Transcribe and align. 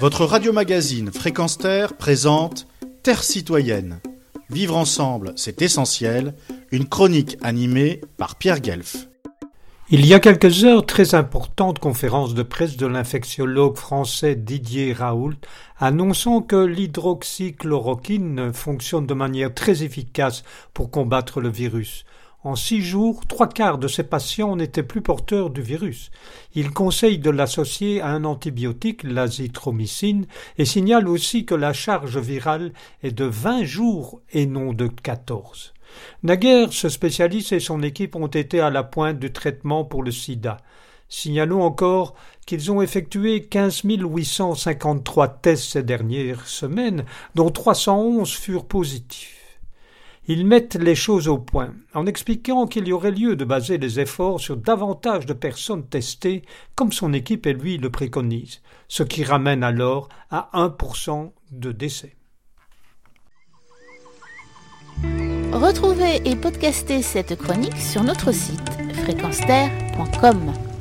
Votre 0.00 0.24
radio-magazine 0.24 1.12
Fréquence 1.12 1.56
Terre 1.56 1.96
présente 1.96 2.66
Terre 3.02 3.22
citoyenne. 3.22 4.00
Vivre 4.50 4.76
ensemble, 4.76 5.32
c'est 5.36 5.62
essentiel. 5.62 6.34
Une 6.72 6.88
chronique 6.88 7.38
animée 7.42 8.00
par 8.16 8.36
Pierre 8.36 8.60
Guelf. 8.60 9.08
Il 9.90 10.04
y 10.04 10.12
a 10.12 10.20
quelques 10.20 10.64
heures, 10.64 10.84
très 10.84 11.14
importante 11.14 11.78
conférence 11.78 12.34
de 12.34 12.42
presse 12.42 12.76
de 12.76 12.86
l'infectiologue 12.86 13.76
français 13.76 14.34
Didier 14.34 14.92
Raoult 14.92 15.36
annonçant 15.78 16.42
que 16.42 16.56
l'hydroxychloroquine 16.56 18.52
fonctionne 18.52 19.06
de 19.06 19.14
manière 19.14 19.54
très 19.54 19.84
efficace 19.84 20.42
pour 20.72 20.90
combattre 20.90 21.40
le 21.40 21.50
virus. 21.50 22.04
En 22.44 22.56
six 22.56 22.82
jours, 22.82 23.26
trois 23.26 23.48
quarts 23.48 23.78
de 23.78 23.88
ces 23.88 24.02
patients 24.02 24.54
n'étaient 24.54 24.82
plus 24.82 25.00
porteurs 25.00 25.48
du 25.48 25.62
virus. 25.62 26.10
Il 26.54 26.72
conseille 26.72 27.18
de 27.18 27.30
l'associer 27.30 28.02
à 28.02 28.08
un 28.08 28.24
antibiotique, 28.24 29.02
l'azithromycine, 29.02 30.26
et 30.58 30.66
signale 30.66 31.08
aussi 31.08 31.46
que 31.46 31.54
la 31.54 31.72
charge 31.72 32.18
virale 32.18 32.74
est 33.02 33.12
de 33.12 33.24
vingt 33.24 33.64
jours 33.64 34.20
et 34.30 34.44
non 34.44 34.74
de 34.74 34.88
quatorze. 34.88 35.72
Naguère, 36.22 36.74
ce 36.74 36.90
spécialiste 36.90 37.52
et 37.52 37.60
son 37.60 37.82
équipe 37.82 38.14
ont 38.14 38.26
été 38.26 38.60
à 38.60 38.68
la 38.68 38.82
pointe 38.82 39.18
du 39.18 39.32
traitement 39.32 39.86
pour 39.86 40.02
le 40.02 40.10
sida. 40.10 40.58
Signalons 41.08 41.62
encore 41.62 42.14
qu'ils 42.44 42.70
ont 42.70 42.82
effectué 42.82 43.46
15 43.46 43.82
853 43.84 45.28
tests 45.28 45.72
ces 45.72 45.82
dernières 45.82 46.46
semaines, 46.46 47.06
dont 47.34 47.48
311 47.48 48.30
furent 48.30 48.66
positifs. 48.66 49.33
Ils 50.26 50.46
mettent 50.46 50.76
les 50.76 50.94
choses 50.94 51.28
au 51.28 51.38
point 51.38 51.74
en 51.92 52.06
expliquant 52.06 52.66
qu'il 52.66 52.88
y 52.88 52.92
aurait 52.92 53.10
lieu 53.10 53.36
de 53.36 53.44
baser 53.44 53.76
les 53.76 54.00
efforts 54.00 54.40
sur 54.40 54.56
davantage 54.56 55.26
de 55.26 55.34
personnes 55.34 55.86
testées, 55.86 56.42
comme 56.74 56.92
son 56.92 57.12
équipe 57.12 57.46
et 57.46 57.52
lui 57.52 57.76
le 57.76 57.90
préconisent, 57.90 58.62
ce 58.88 59.02
qui 59.02 59.22
ramène 59.22 59.62
alors 59.62 60.08
à 60.30 60.48
1% 60.54 61.30
de 61.52 61.72
décès. 61.72 62.16
Retrouvez 65.52 66.20
et 66.24 66.36
podcastez 66.36 67.02
cette 67.02 67.36
chronique 67.36 67.76
sur 67.76 68.02
notre 68.02 68.32
site 68.32 68.70
fréquenceterre.com. 69.04 70.73